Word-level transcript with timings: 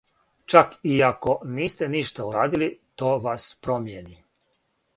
Чак 0.53 0.71
и 0.93 0.93
ако 1.09 1.35
нисте 1.59 1.91
ништа 1.97 2.27
урадили, 2.31 2.69
то 3.03 3.13
вас 3.29 3.49
промијени. 3.69 4.21